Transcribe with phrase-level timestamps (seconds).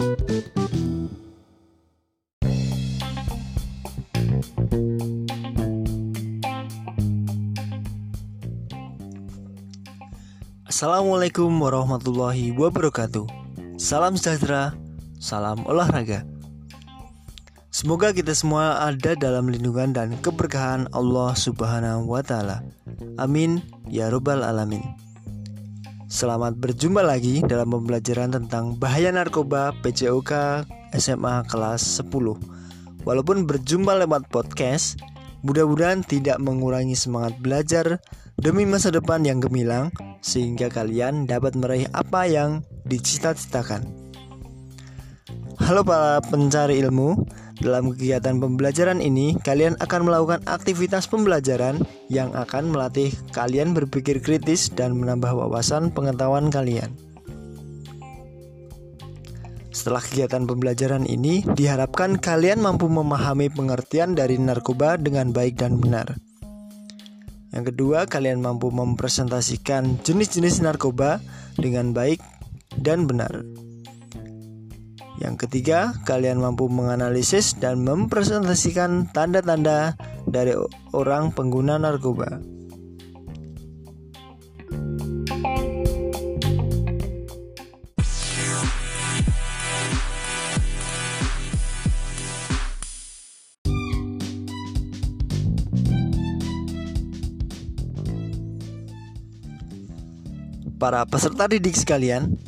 [0.00, 0.16] Assalamualaikum
[11.52, 13.28] warahmatullahi wabarakatuh.
[13.76, 14.72] Salam sejahtera,
[15.20, 16.24] salam olahraga.
[17.68, 22.64] Semoga kita semua ada dalam lindungan dan keberkahan Allah Subhanahu wa Ta'ala.
[23.20, 23.60] Amin
[23.92, 25.09] ya Robbal 'Alamin.
[26.10, 30.66] Selamat berjumpa lagi dalam pembelajaran tentang bahaya narkoba PJOK
[30.98, 32.10] SMA kelas 10.
[33.06, 34.98] Walaupun berjumpa lewat podcast,
[35.46, 38.02] mudah-mudahan tidak mengurangi semangat belajar
[38.34, 43.86] demi masa depan yang gemilang sehingga kalian dapat meraih apa yang dicita-citakan.
[45.62, 47.22] Halo para pencari ilmu,
[47.60, 54.72] dalam kegiatan pembelajaran ini, kalian akan melakukan aktivitas pembelajaran yang akan melatih kalian berpikir kritis
[54.72, 56.88] dan menambah wawasan pengetahuan kalian.
[59.70, 66.18] Setelah kegiatan pembelajaran ini, diharapkan kalian mampu memahami pengertian dari narkoba dengan baik dan benar.
[67.54, 71.22] Yang kedua, kalian mampu mempresentasikan jenis-jenis narkoba
[71.54, 72.18] dengan baik
[72.80, 73.46] dan benar.
[75.20, 79.92] Yang ketiga, kalian mampu menganalisis dan mempresentasikan tanda-tanda
[80.24, 80.56] dari
[80.96, 82.40] orang pengguna narkoba.
[100.80, 102.40] Para peserta didik sekalian,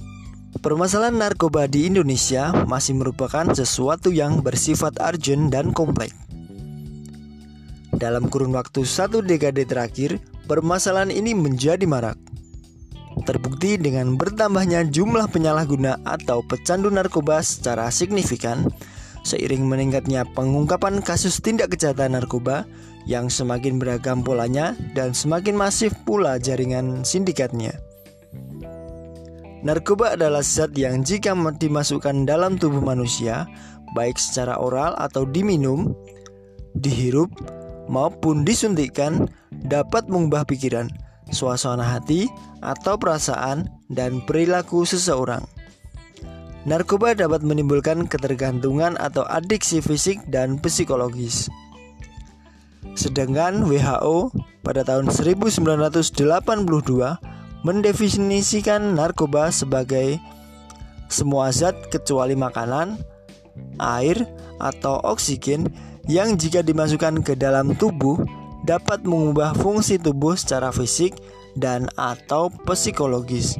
[0.62, 6.14] Permasalahan narkoba di Indonesia masih merupakan sesuatu yang bersifat urgent dan kompleks.
[7.90, 12.14] Dalam kurun waktu satu dekade terakhir, permasalahan ini menjadi marak.
[13.26, 18.70] Terbukti dengan bertambahnya jumlah penyalahguna atau pecandu narkoba secara signifikan,
[19.26, 22.70] seiring meningkatnya pengungkapan kasus tindak kejahatan narkoba
[23.02, 27.74] yang semakin beragam polanya dan semakin masif pula jaringan sindikatnya.
[29.62, 33.46] Narkoba adalah zat yang jika dimasukkan dalam tubuh manusia,
[33.94, 35.94] baik secara oral atau diminum,
[36.74, 37.30] dihirup,
[37.86, 39.30] maupun disuntikkan,
[39.70, 40.90] dapat mengubah pikiran,
[41.30, 42.26] suasana hati,
[42.58, 45.46] atau perasaan dan perilaku seseorang.
[46.66, 51.46] Narkoba dapat menimbulkan ketergantungan atau adiksi fisik dan psikologis.
[52.98, 54.30] Sedangkan WHO
[54.66, 56.18] pada tahun 1982
[57.62, 60.18] mendefinisikan narkoba sebagai
[61.06, 62.98] semua zat kecuali makanan,
[63.78, 64.26] air,
[64.58, 65.70] atau oksigen
[66.10, 68.22] yang jika dimasukkan ke dalam tubuh
[68.66, 71.18] dapat mengubah fungsi tubuh secara fisik
[71.58, 73.58] dan atau psikologis.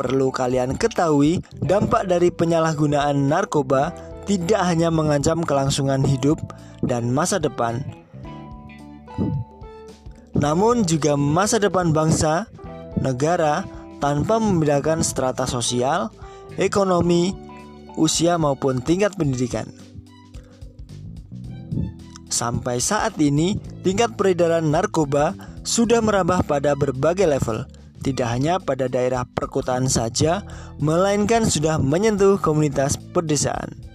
[0.00, 3.92] Perlu kalian ketahui, dampak dari penyalahgunaan narkoba
[4.24, 6.40] tidak hanya mengancam kelangsungan hidup
[6.80, 7.84] dan masa depan,
[10.40, 12.48] namun juga masa depan bangsa,
[12.96, 13.68] negara
[14.00, 16.08] tanpa membedakan strata sosial,
[16.56, 17.36] ekonomi,
[18.00, 19.68] usia maupun tingkat pendidikan.
[22.32, 27.68] Sampai saat ini, tingkat peredaran narkoba sudah merambah pada berbagai level,
[28.00, 30.40] tidak hanya pada daerah perkotaan saja,
[30.80, 33.89] melainkan sudah menyentuh komunitas pedesaan.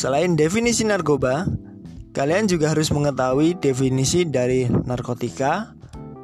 [0.00, 1.44] Selain definisi narkoba,
[2.16, 5.76] kalian juga harus mengetahui definisi dari narkotika,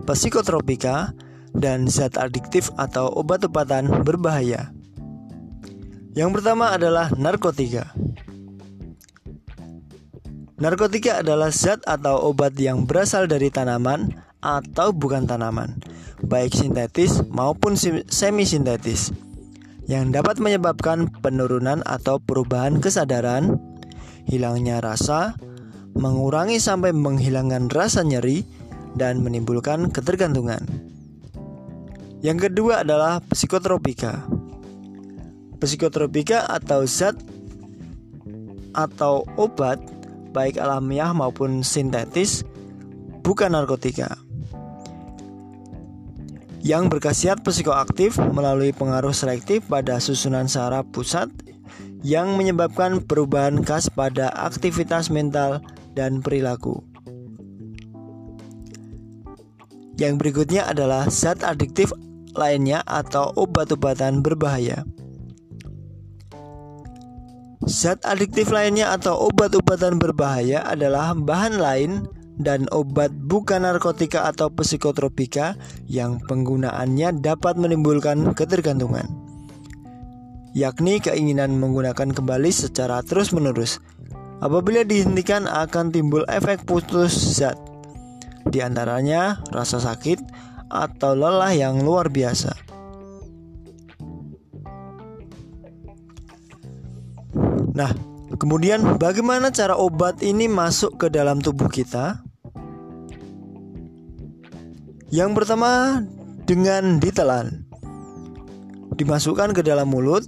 [0.08, 1.12] psikotropika,
[1.52, 4.72] dan zat adiktif atau obat-obatan berbahaya.
[6.16, 7.92] Yang pertama adalah narkotika.
[10.56, 14.08] Narkotika adalah zat atau obat yang berasal dari tanaman
[14.40, 15.76] atau bukan tanaman,
[16.24, 17.76] baik sintetis maupun
[18.08, 19.12] semi sintetis
[19.86, 23.58] yang dapat menyebabkan penurunan atau perubahan kesadaran,
[24.26, 25.38] hilangnya rasa,
[25.96, 28.44] mengurangi sampai menghilangkan rasa nyeri,
[28.96, 30.60] dan menimbulkan ketergantungan.
[32.20, 34.24] Yang kedua adalah psikotropika.
[35.62, 37.16] Psikotropika atau zat
[38.76, 39.80] atau obat
[40.36, 42.44] baik alamiah maupun sintetis
[43.24, 44.20] bukan narkotika
[46.66, 51.30] yang berkhasiat psikoaktif melalui pengaruh selektif pada susunan saraf pusat
[52.06, 55.58] yang menyebabkan perubahan khas pada aktivitas mental
[55.98, 56.86] dan perilaku.
[59.98, 61.90] Yang berikutnya adalah zat adiktif
[62.38, 64.86] lainnya atau obat-obatan berbahaya.
[67.66, 72.06] Zat adiktif lainnya atau obat-obatan berbahaya adalah bahan lain
[72.38, 75.58] dan obat bukan narkotika atau psikotropika
[75.90, 79.08] yang penggunaannya dapat menimbulkan ketergantungan,
[80.56, 83.84] yakni keinginan menggunakan kembali secara terus-menerus.
[84.40, 87.60] Apabila dihentikan akan timbul efek putus zat,
[88.48, 90.16] di antaranya rasa sakit
[90.72, 92.56] atau lelah yang luar biasa.
[97.76, 97.92] Nah,
[98.40, 102.24] kemudian bagaimana cara obat ini masuk ke dalam tubuh kita?
[105.12, 106.00] Yang pertama
[106.48, 107.68] dengan ditelan.
[108.96, 110.24] Dimasukkan ke dalam mulut,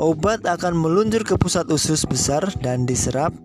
[0.00, 3.36] obat akan meluncur ke pusat usus besar dan diserap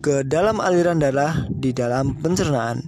[0.00, 2.80] ke dalam aliran darah di dalam pencernaan.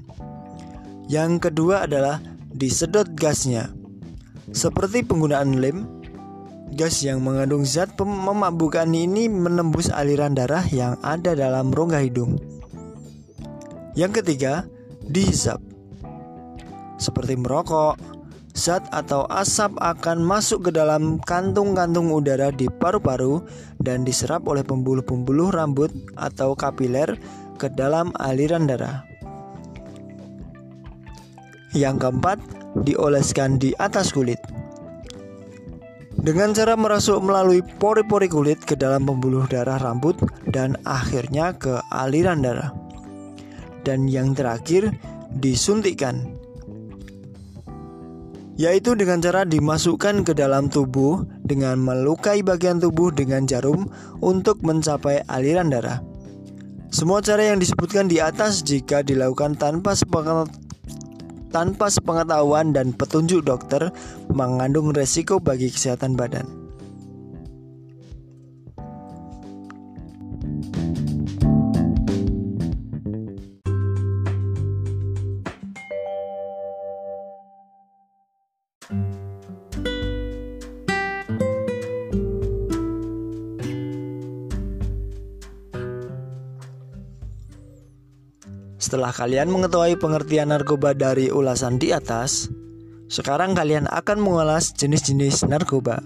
[1.13, 2.25] Yang kedua adalah
[2.57, 3.69] disedot gasnya.
[4.49, 5.99] Seperti penggunaan lem,
[6.69, 12.37] Gas yang mengandung zat memabukkan ini menembus aliran darah yang ada dalam rongga hidung.
[13.97, 14.69] Yang ketiga,
[15.09, 15.65] dihisap.
[17.01, 17.97] Seperti merokok,
[18.59, 23.47] zat atau asap akan masuk ke dalam kantung-kantung udara di paru-paru
[23.79, 27.15] dan diserap oleh pembuluh-pembuluh rambut atau kapiler
[27.63, 29.07] ke dalam aliran darah.
[31.71, 32.39] Yang keempat,
[32.83, 34.43] dioleskan di atas kulit
[36.19, 40.19] dengan cara merasuk melalui pori-pori kulit ke dalam pembuluh darah rambut
[40.51, 42.75] dan akhirnya ke aliran darah.
[43.87, 44.91] Dan yang terakhir,
[45.39, 46.37] disuntikkan
[48.59, 53.87] yaitu dengan cara dimasukkan ke dalam tubuh dengan melukai bagian tubuh dengan jarum
[54.19, 56.03] untuk mencapai aliran darah.
[56.91, 59.95] Semua cara yang disebutkan di atas jika dilakukan tanpa
[61.55, 63.95] tanpa sepengetahuan dan petunjuk dokter
[64.35, 66.58] mengandung resiko bagi kesehatan badan.
[88.89, 92.49] Setelah kalian mengetahui pengertian narkoba dari ulasan di atas,
[93.13, 96.01] sekarang kalian akan mengulas jenis-jenis narkoba.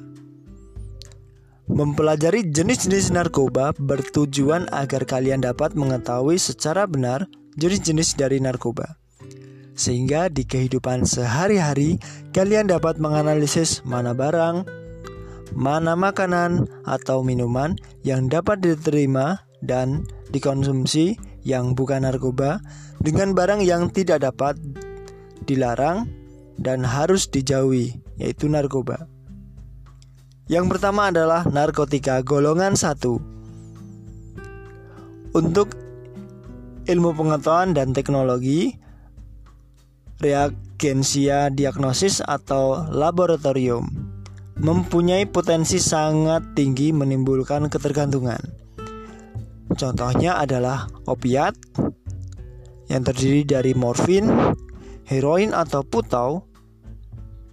[1.71, 8.99] Mempelajari jenis-jenis narkoba bertujuan agar kalian dapat mengetahui secara benar jenis-jenis dari narkoba.
[9.79, 12.03] Sehingga di kehidupan sehari-hari
[12.35, 14.67] kalian dapat menganalisis mana barang,
[15.55, 20.03] mana makanan atau minuman yang dapat diterima dan
[20.35, 22.63] dikonsumsi yang bukan narkoba
[23.03, 24.59] dengan barang yang tidak dapat
[25.45, 26.07] dilarang
[26.59, 29.11] dan harus dijauhi, yaitu narkoba.
[30.47, 33.19] Yang pertama adalah narkotika golongan satu.
[35.33, 35.75] Untuk
[36.85, 38.77] ilmu pengetahuan dan teknologi,
[40.21, 44.13] reagensia diagnosis atau laboratorium
[44.63, 48.62] mempunyai potensi sangat tinggi menimbulkan ketergantungan.
[49.77, 51.57] Contohnya adalah opiat
[52.93, 54.29] yang terdiri dari morfin,
[55.09, 56.45] heroin atau putau,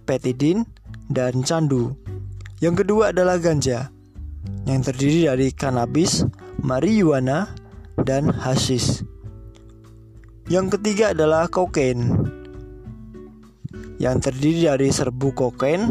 [0.04, 0.68] petidin,
[1.08, 1.96] dan candu.
[2.60, 3.88] Yang kedua adalah ganja
[4.68, 6.28] yang terdiri dari kanabis,
[6.60, 7.50] marijuana,
[8.04, 9.02] dan hasis.
[10.50, 12.10] Yang ketiga adalah kokain
[14.00, 15.84] yang terdiri dari serbu kokain,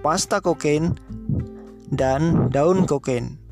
[0.00, 0.96] pasta kokain,
[1.92, 3.43] dan daun kokain.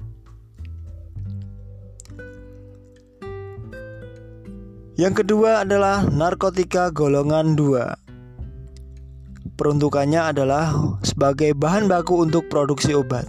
[4.93, 9.57] Yang kedua adalah narkotika golongan 2.
[9.57, 10.69] Peruntukannya adalah
[11.01, 13.25] sebagai bahan baku untuk produksi obat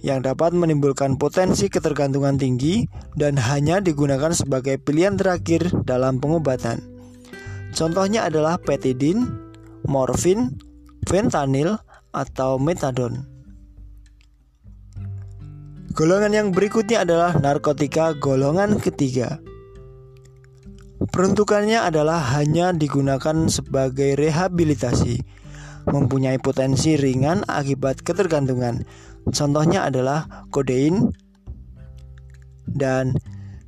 [0.00, 6.80] yang dapat menimbulkan potensi ketergantungan tinggi dan hanya digunakan sebagai pilihan terakhir dalam pengobatan.
[7.74, 9.26] Contohnya adalah petidin,
[9.90, 10.54] morfin,
[11.10, 13.26] fentanyl, atau metadon.
[15.94, 19.42] Golongan yang berikutnya adalah narkotika golongan ketiga.
[21.10, 25.18] Peruntukannya adalah hanya digunakan sebagai rehabilitasi,
[25.90, 28.86] mempunyai potensi ringan akibat ketergantungan.
[29.34, 31.10] Contohnya adalah kodein
[32.70, 33.18] dan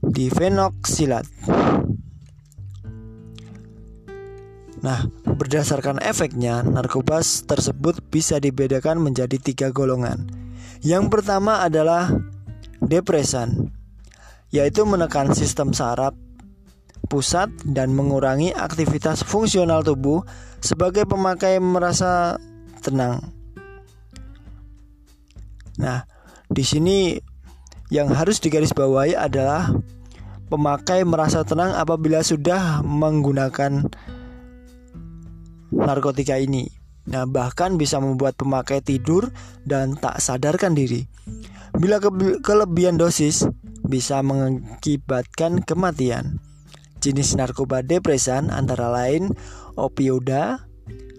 [0.07, 1.27] difenoksilat.
[4.83, 10.27] Nah, berdasarkan efeknya, narkoba tersebut bisa dibedakan menjadi tiga golongan.
[10.83, 12.11] Yang pertama adalah
[12.83, 13.71] depresan,
[14.51, 16.19] yaitu menekan sistem saraf
[17.13, 20.25] pusat dan mengurangi aktivitas fungsional tubuh
[20.65, 22.41] sebagai pemakai merasa
[22.81, 23.21] tenang.
[25.77, 26.09] Nah,
[26.49, 27.21] di sini
[27.93, 29.69] yang harus digarisbawahi adalah
[30.49, 33.93] pemakai merasa tenang apabila sudah menggunakan
[35.69, 36.65] narkotika ini.
[37.13, 39.29] Nah, bahkan bisa membuat pemakai tidur
[39.69, 41.05] dan tak sadarkan diri.
[41.77, 42.01] Bila
[42.41, 43.45] kelebihan dosis
[43.85, 46.52] bisa mengakibatkan kematian.
[47.03, 49.35] Jenis narkoba depresan antara lain
[49.75, 50.71] opioida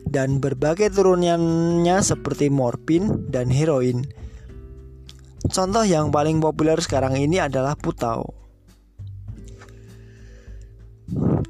[0.07, 4.07] dan berbagai turunannya seperti morfin dan heroin.
[5.51, 8.31] Contoh yang paling populer sekarang ini adalah putau.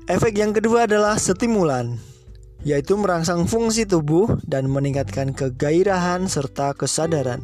[0.10, 2.02] Efek yang kedua adalah stimulan,
[2.66, 7.40] yaitu merangsang fungsi tubuh dan meningkatkan kegairahan serta kesadaran.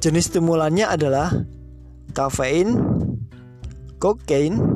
[0.00, 1.30] Jenis stimulannya adalah
[2.16, 2.80] kafein,
[4.00, 4.75] kokain,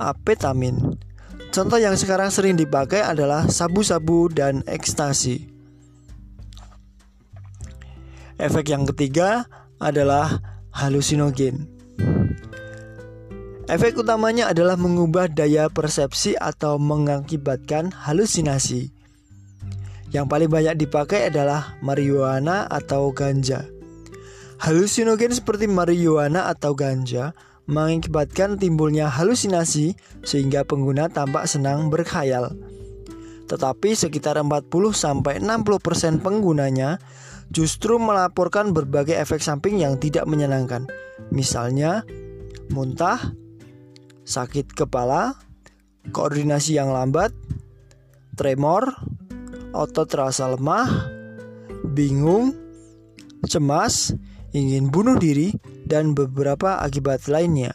[0.00, 0.96] apetamin.
[1.52, 5.48] Contoh yang sekarang sering dipakai adalah sabu-sabu dan ekstasi.
[8.36, 9.48] Efek yang ketiga
[9.80, 10.44] adalah
[10.76, 11.64] halusinogen.
[13.66, 18.92] Efek utamanya adalah mengubah daya persepsi atau mengakibatkan halusinasi.
[20.14, 23.66] Yang paling banyak dipakai adalah marijuana atau ganja.
[24.62, 27.34] Halusinogen seperti marijuana atau ganja
[27.66, 32.54] mengakibatkan timbulnya halusinasi sehingga pengguna tampak senang berkhayal.
[33.46, 35.46] Tetapi sekitar 40-60%
[36.22, 36.98] penggunanya
[37.50, 40.90] justru melaporkan berbagai efek samping yang tidak menyenangkan.
[41.30, 42.02] Misalnya,
[42.70, 43.34] muntah,
[44.26, 45.38] sakit kepala,
[46.10, 47.30] koordinasi yang lambat,
[48.34, 48.94] tremor,
[49.70, 50.90] otot terasa lemah,
[51.86, 52.50] bingung,
[53.46, 54.10] cemas,
[54.50, 55.54] ingin bunuh diri,
[55.86, 57.72] dan beberapa akibat lainnya.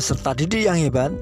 [0.00, 1.12] peserta didik yang hebat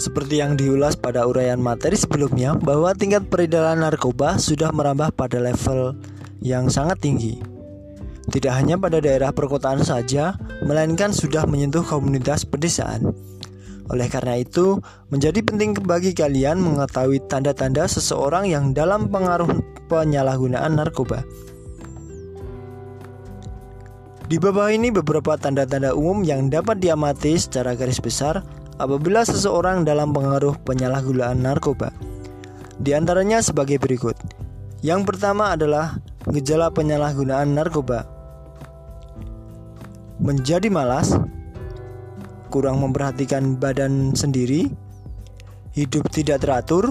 [0.00, 5.96] seperti yang diulas pada uraian materi sebelumnya bahwa tingkat peredaran narkoba sudah merambah pada level
[6.40, 7.42] yang sangat tinggi.
[8.22, 13.10] Tidak hanya pada daerah perkotaan saja, melainkan sudah menyentuh komunitas pedesaan.
[13.90, 14.78] Oleh karena itu,
[15.10, 19.50] menjadi penting bagi kalian mengetahui tanda-tanda seseorang yang dalam pengaruh
[19.90, 21.26] penyalahgunaan narkoba.
[24.32, 28.40] Di bawah ini beberapa tanda-tanda umum yang dapat diamati secara garis besar
[28.80, 31.92] apabila seseorang dalam pengaruh penyalahgunaan narkoba.
[32.80, 34.16] Di antaranya sebagai berikut.
[34.82, 35.98] Yang pertama adalah
[36.30, 38.08] gejala penyalahgunaan narkoba.
[40.22, 41.14] Menjadi malas,
[42.50, 44.70] kurang memperhatikan badan sendiri,
[45.74, 46.90] hidup tidak teratur,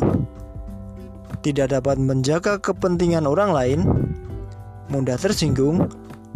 [1.42, 3.80] tidak dapat menjaga kepentingan orang lain,
[4.90, 5.90] mudah tersinggung,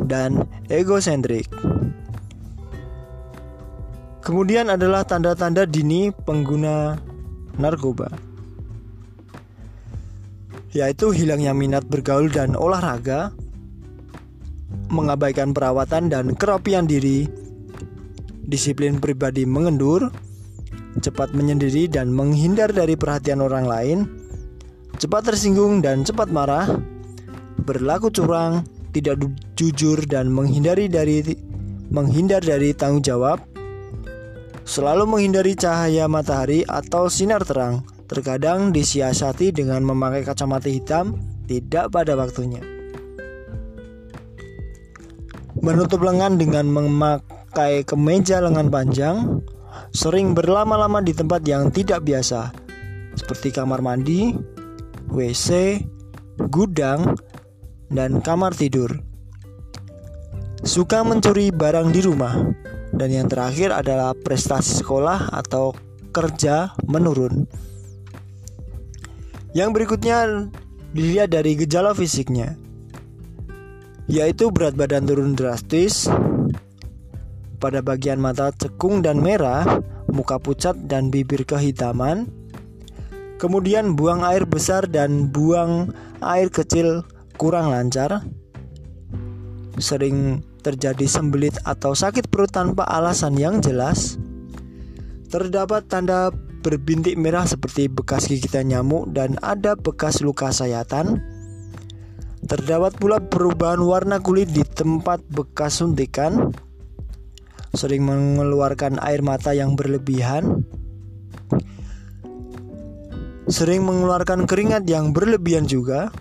[0.04, 1.48] dan egosentrik.
[4.26, 6.98] Kemudian adalah tanda-tanda dini pengguna
[7.62, 8.10] narkoba,
[10.74, 13.30] yaitu hilangnya minat bergaul dan olahraga,
[14.90, 17.30] mengabaikan perawatan dan kerapian diri,
[18.50, 20.10] disiplin pribadi mengendur,
[21.06, 23.98] cepat menyendiri dan menghindar dari perhatian orang lain,
[24.98, 26.66] cepat tersinggung dan cepat marah,
[27.62, 29.22] berlaku curang, tidak
[29.54, 31.22] jujur dan menghindari dari
[31.94, 33.38] menghindar dari tanggung jawab,
[34.66, 42.18] selalu menghindari cahaya matahari atau sinar terang, terkadang disiasati dengan memakai kacamata hitam tidak pada
[42.18, 42.60] waktunya.
[45.62, 49.18] Menutup lengan dengan memakai kemeja lengan panjang,
[49.94, 52.52] sering berlama-lama di tempat yang tidak biasa,
[53.16, 54.36] seperti kamar mandi,
[55.14, 55.80] WC,
[56.52, 57.16] gudang,
[57.94, 58.92] dan kamar tidur.
[60.66, 62.34] Suka mencuri barang di rumah,
[62.96, 65.76] dan yang terakhir adalah prestasi sekolah atau
[66.16, 67.44] kerja menurun.
[69.52, 70.48] Yang berikutnya
[70.96, 72.56] dilihat dari gejala fisiknya,
[74.08, 76.08] yaitu berat badan turun drastis,
[77.60, 79.64] pada bagian mata cekung dan merah,
[80.12, 82.28] muka pucat dan bibir kehitaman,
[83.40, 85.92] kemudian buang air besar dan buang
[86.24, 87.04] air kecil
[87.36, 88.24] kurang lancar,
[89.80, 94.18] sering terjadi sembelit atau sakit perut tanpa alasan yang jelas,
[95.30, 96.34] terdapat tanda
[96.66, 101.22] berbintik merah seperti bekas gigitan nyamuk dan ada bekas luka sayatan,
[102.46, 106.54] Terdapat pula perubahan warna kulit di tempat bekas suntikan,
[107.74, 110.62] sering mengeluarkan air mata yang berlebihan,
[113.50, 116.14] sering mengeluarkan keringat yang berlebihan juga,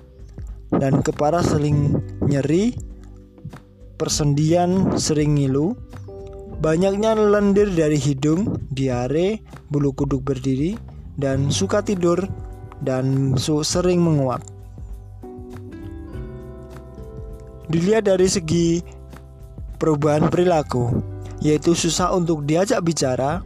[0.73, 2.73] dan kepala sering nyeri,
[4.05, 5.73] persendian sering ngilu,
[6.61, 9.41] banyaknya lendir dari hidung, diare,
[9.73, 10.77] bulu kuduk berdiri,
[11.17, 12.21] dan suka tidur
[12.85, 14.45] dan sering menguap.
[17.73, 18.85] Dilihat dari segi
[19.81, 21.01] perubahan perilaku,
[21.41, 23.41] yaitu susah untuk diajak bicara,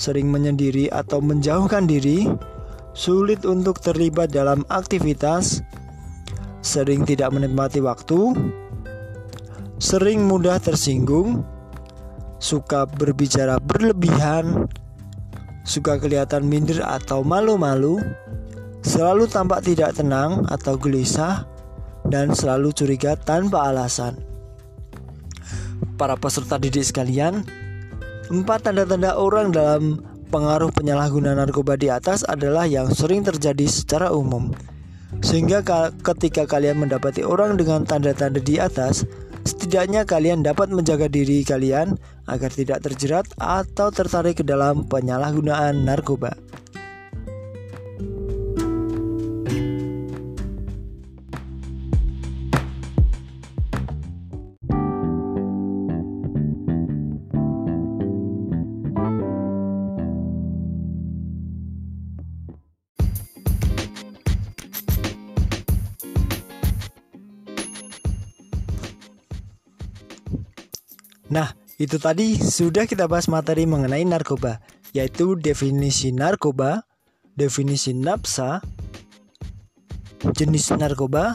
[0.00, 2.24] sering menyendiri atau menjauhkan diri,
[2.96, 5.60] sulit untuk terlibat dalam aktivitas,
[6.64, 8.32] sering tidak menikmati waktu,
[9.78, 11.42] sering mudah tersinggung,
[12.38, 14.68] suka berbicara berlebihan,
[15.64, 17.98] suka kelihatan minder atau malu-malu,
[18.84, 21.48] selalu tampak tidak tenang atau gelisah,
[22.08, 24.20] dan selalu curiga tanpa alasan.
[25.96, 27.46] Para peserta didik sekalian,
[28.28, 34.50] empat tanda-tanda orang dalam pengaruh penyalahguna narkoba di atas adalah yang sering terjadi secara umum.
[35.22, 35.62] Sehingga
[36.02, 39.06] ketika kalian mendapati orang dengan tanda-tanda di atas,
[39.44, 41.96] setidaknya kalian dapat menjaga diri kalian
[42.28, 46.43] agar tidak terjerat atau tertarik ke dalam penyalahgunaan narkoba.
[71.32, 74.60] Nah, itu tadi sudah kita bahas materi mengenai narkoba,
[74.92, 76.84] yaitu definisi narkoba,
[77.34, 78.60] definisi napsa,
[80.36, 81.34] jenis narkoba,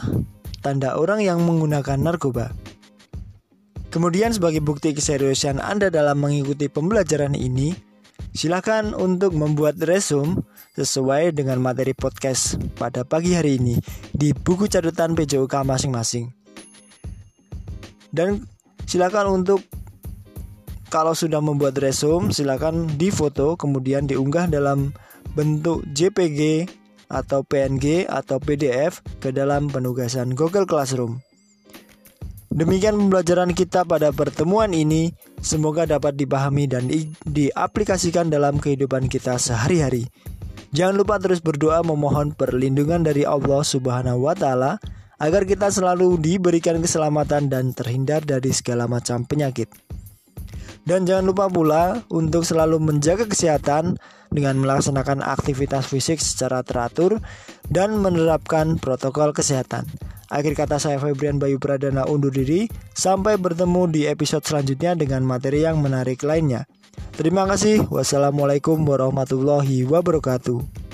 [0.62, 2.54] tanda orang yang menggunakan narkoba.
[3.90, 7.74] Kemudian sebagai bukti keseriusan Anda dalam mengikuti pembelajaran ini,
[8.30, 10.46] silakan untuk membuat resume
[10.78, 13.74] sesuai dengan materi podcast pada pagi hari ini
[14.14, 16.30] di buku catatan PJOK masing-masing.
[18.14, 18.46] Dan
[18.86, 19.66] silakan untuk
[20.90, 24.90] kalau sudah membuat resume, silakan difoto kemudian diunggah dalam
[25.38, 26.66] bentuk JPG
[27.06, 31.22] atau PNG atau PDF ke dalam penugasan Google Classroom.
[32.50, 35.14] Demikian pembelajaran kita pada pertemuan ini.
[35.38, 40.10] Semoga dapat dipahami dan di diaplikasikan dalam kehidupan kita sehari-hari.
[40.74, 44.82] Jangan lupa terus berdoa memohon perlindungan dari Allah Subhanahu wa taala
[45.22, 49.70] agar kita selalu diberikan keselamatan dan terhindar dari segala macam penyakit.
[50.84, 57.18] Dan jangan lupa pula untuk selalu menjaga kesehatan dengan melaksanakan aktivitas fisik secara teratur
[57.68, 59.84] dan menerapkan protokol kesehatan.
[60.30, 62.70] Akhir kata saya Febrian Bayu Pradana undur diri.
[62.94, 66.70] Sampai bertemu di episode selanjutnya dengan materi yang menarik lainnya.
[67.18, 67.90] Terima kasih.
[67.90, 70.89] Wassalamualaikum warahmatullahi wabarakatuh.